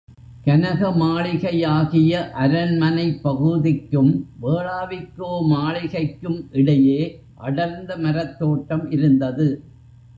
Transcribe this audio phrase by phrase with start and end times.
[0.45, 2.13] கனக மாளிகையாகிய
[2.35, 4.11] அரண்மனைப் பகுதிக்கும்,
[4.41, 7.01] வேளாவிக்கோ மாளிகைக்கும் இடையே
[7.35, 9.47] அடர்ந்த மரத்தோட்டம் இருந்தது.